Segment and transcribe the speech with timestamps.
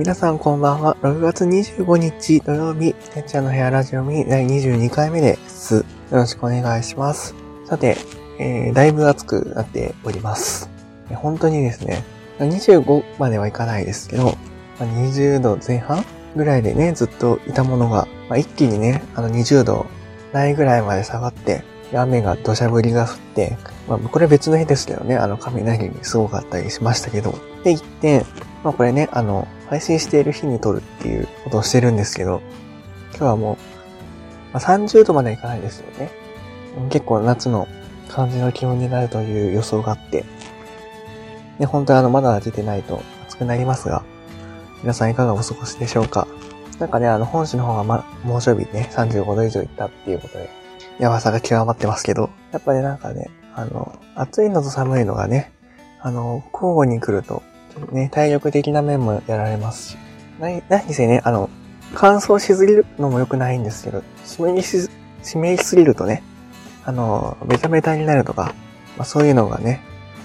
[0.00, 0.96] 皆さんこんばんは。
[1.02, 5.74] 6月25日土曜日、てっちゃんの部屋ラジオに第22回目です。
[5.74, 7.34] よろしくお願いします。
[7.66, 7.98] さて、
[8.38, 10.70] えー、だいぶ暑くなっております。
[11.10, 12.02] 本当にですね、
[12.38, 14.38] 25まではいかないですけど、
[14.78, 16.02] 20度前半
[16.34, 19.84] ぐらいでね、ずっといたものが、まあ、一気にね、あの20度
[20.32, 21.62] ないぐらいまで下がって、
[21.92, 23.58] 雨が土砂降りが降って、
[23.90, 28.24] まあ、これ別の日ですけどね、あの、雷にすごかったりしましたけど、で、一点、
[28.62, 32.40] まあ、これね、あの、配信している日に撮るっていうことをしてるんですけど、
[33.10, 33.56] 今日はもう、
[34.52, 36.10] まあ、30度までいかないですよね。
[36.90, 37.66] 結構夏の
[38.08, 40.24] 感じの気温になるという予想があって、
[41.58, 44.04] で、本当にあの、まだ出てないと暑くなりますが、
[44.82, 46.26] 皆さんいかがお過ごしでしょうか？
[46.78, 50.48] なんかね、あの、本市の方がま、猛暑日ね、35度以上いったっていうことで、
[50.98, 53.28] やばさが極まってますけど、やっぱりなんかね、
[53.60, 55.52] あの、暑いのと寒いのがね、
[56.00, 57.42] あの、交互に来ると、
[57.92, 59.98] ね、体力的な面もやられますし、
[60.38, 61.50] 何、何せね、あの、
[61.94, 64.88] 乾燥しすぎるのも良くないんですけど、湿りし、
[65.22, 66.22] 湿りすぎるとね、
[66.84, 68.54] あの、ベタベタになるとか、
[68.96, 69.82] まあそういうのがね、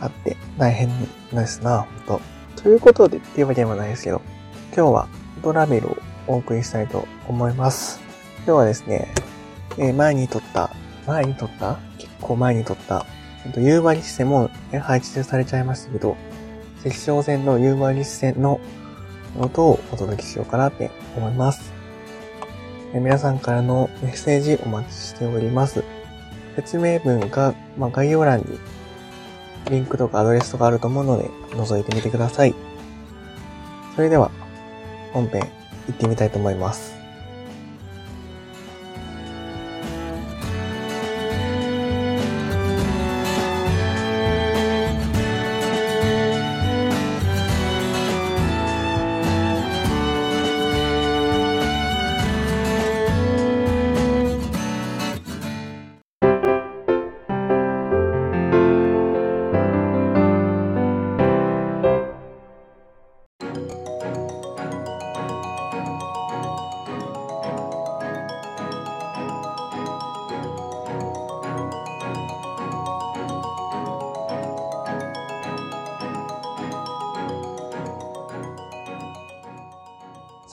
[0.00, 0.88] あって大変
[1.32, 2.20] ですな、ほんと。
[2.62, 4.22] ということでっていうわけでもないですけど、
[4.74, 5.08] 今日は
[5.42, 5.96] トラベルを
[6.28, 8.00] お送りしたいと思います。
[8.46, 9.12] 今日はですね、
[9.78, 10.65] えー、前に撮った、
[11.06, 11.78] 前に撮った？
[11.98, 13.06] 結構前に撮った、
[13.44, 16.16] えっと、夕張線も、ね、配置されちゃいましたけど、
[16.84, 18.60] 赤小線の夕張線の
[19.38, 21.72] 音をお届けしようかなって思います。
[22.94, 25.84] え、皆さんからのメッセージお待ちしております。
[26.54, 28.46] 説明文が、まあ、概要欄に
[29.70, 32.54] リンクとかアドレスとかあると思うので、覗いてみてください。
[33.94, 34.30] それでは、
[35.12, 35.42] 本編
[35.86, 36.95] 行ってみたいと思います。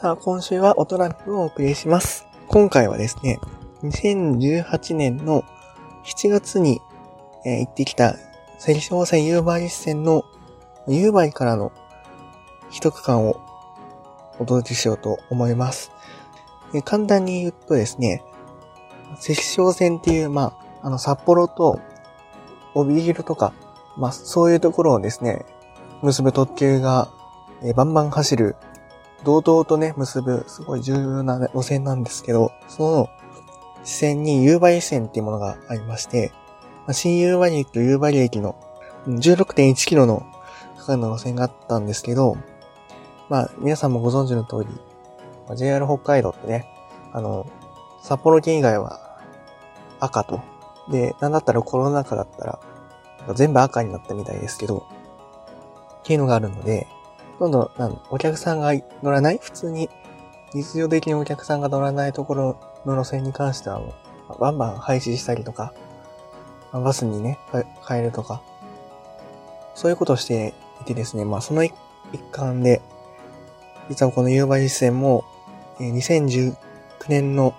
[0.03, 2.27] さあ、今週はオトラップをお送りします。
[2.49, 3.39] 今回はですね、
[3.83, 5.45] 2018年の
[6.03, 6.81] 7月に、
[7.45, 8.17] えー、行ってきた
[8.67, 10.25] 青少線夕張線の
[10.89, 11.71] 夕張からの
[12.69, 13.39] 一区間を
[14.39, 15.89] お届けしようと思います。
[16.73, 18.25] えー、簡単に言うとですね、
[19.13, 21.79] 赤小線っていう、まあ、あの、札幌と
[22.73, 23.53] 帯広とか、
[23.95, 25.45] まあ、そういうところをですね、
[26.01, 27.07] 結ぶ特急が、
[27.63, 28.57] えー、バンバン走る
[29.23, 33.09] 堂々とね、結ぶ、すごい重要な路線なんですけど、その、
[33.83, 36.31] 支線に夕張線っていうものがありまして、
[36.91, 38.55] 新夕張駅と夕張駅の
[39.07, 40.25] 16.1キロの
[40.77, 42.37] 区間の路線があったんですけど、
[43.29, 44.67] まあ、皆さんもご存知の通
[45.49, 46.67] り、JR 北海道ってね、
[47.13, 47.45] あの、
[48.01, 49.17] 札幌県以外は
[49.99, 50.41] 赤と、
[50.89, 52.59] で、なんだったらコロナ禍だったら、
[53.35, 54.85] 全部赤になったみたいですけど、
[56.01, 56.87] っていうのがあるので、
[57.39, 59.39] どんどん、なんお客さんが乗らない？
[59.41, 59.89] 普通に、
[60.53, 63.81] 日常的にお客さんが乗らないところの路線に関しては、
[64.39, 65.73] バンバン廃止したりとか、
[66.71, 67.39] バスにね、
[67.87, 68.41] 変えるとか、
[69.75, 71.73] そういうことをしていてですね、まあその一
[72.31, 72.81] 環で、
[73.89, 75.25] 実はこの夕張線も、
[75.79, 76.55] 2019
[77.09, 77.55] 年の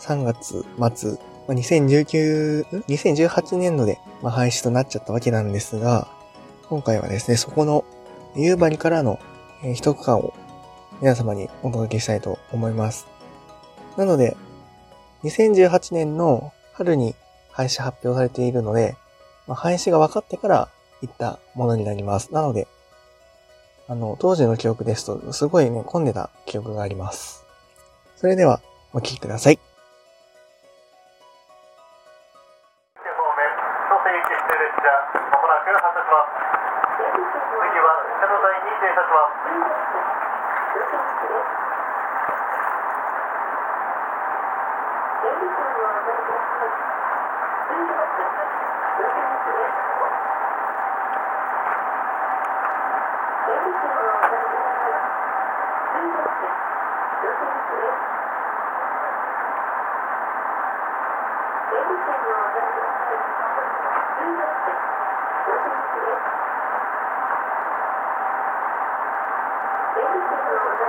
[0.00, 1.18] 3月末、
[1.48, 6.08] 2019、2018年度で廃止となっちゃったわけなんですが、
[6.68, 7.84] 今回はですね、そこの
[8.36, 9.18] 夕張からの、
[9.62, 10.34] えー、一区間を
[11.00, 13.06] 皆様にお届けしたいと思います。
[13.96, 14.36] なので、
[15.24, 17.14] 2018年の春に
[17.50, 18.96] 廃止発表されているので、
[19.46, 20.68] まあ、廃止が分かってから
[21.00, 22.32] 行ったものになります。
[22.32, 22.68] なので、
[23.88, 27.44] あの、当時の記憶ですと、すごいね、混んでた記憶があります。
[28.16, 28.60] それでは、
[28.92, 29.60] お聴きください。
[36.96, 39.96] 次は下の台に停車します。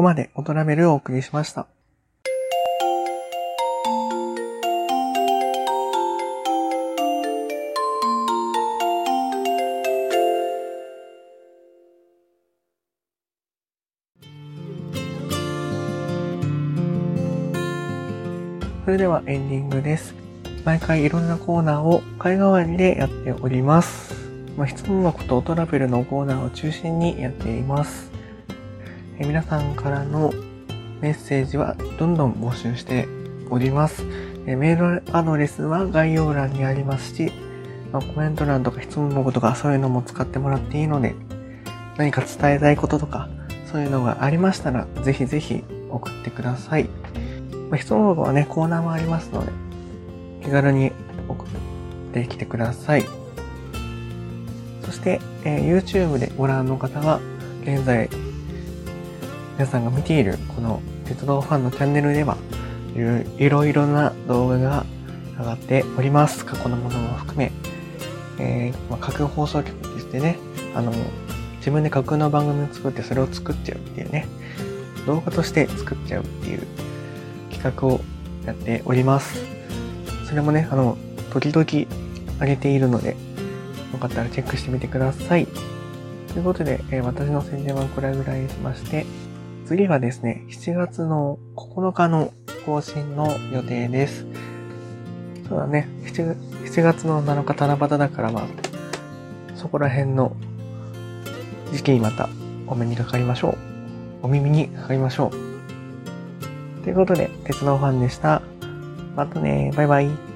[0.00, 1.66] こまでオトラベルをお送りしました。
[18.86, 20.14] それではエンディングです。
[20.64, 24.14] 毎回いろんなコーナーを会代わりでやっております。
[24.56, 28.19] まあ、質問箱とトラベルのコーナーを中心にやっています。
[29.20, 30.32] え皆さんからの
[31.02, 33.06] メッセージはどんどん募集して
[33.50, 34.02] おります。
[34.46, 37.30] えメールアドレスは概要欄にありますし、
[37.92, 41.14] まあ、コメント欄とか質問箱とかそういうのも使ってもらっていいので、
[41.98, 43.28] 何か伝えたいこととか、
[43.70, 46.84] そういうのがありましたら、ぜひぜひ送ってください。
[47.68, 49.52] まあ、質問箱はね、コーナーもありますので、
[50.42, 50.92] 気軽に
[51.28, 51.48] 送っ
[52.14, 53.04] てきてください。
[54.82, 57.20] そして、えー、YouTube でご覧の方は、
[57.64, 58.08] 現在
[59.60, 62.38] 皆さんが見ているこの鉄道ファンのチャンネルでは、
[63.36, 64.86] いろいろな動画が
[65.38, 66.46] 上がっております。
[66.46, 67.52] 過去のものも含め。
[68.38, 70.38] えー、まあ、架空放送局でしてね、
[70.74, 70.90] あの、
[71.58, 74.26] 自分で架空の番組を作ってそれを作っちゃうっていうね、
[75.06, 76.66] 動画として作っちゃうっていう
[77.50, 78.00] 企画を
[78.46, 79.44] やっております。
[80.26, 80.96] それもね、あの、
[81.34, 81.66] 時々
[82.40, 83.14] 上げているので、
[83.92, 85.46] よかったらチェックしてみてください。
[86.32, 89.04] ということで、えー、私の宣伝はこれぐらいにしまして、
[89.70, 92.32] 次はですね、7月の9日の
[92.66, 94.26] 更新の予定です。
[95.48, 96.34] そうだね、7,
[96.64, 98.46] 7月の7日七夕だからまあ、
[99.54, 100.34] そこら辺の
[101.70, 102.28] 時期にまた
[102.66, 103.58] お目にかかりましょう。
[104.24, 106.82] お耳にかかりましょう。
[106.82, 108.42] ということで、鉄道ファンでした。
[109.14, 110.29] またね、バイバイ。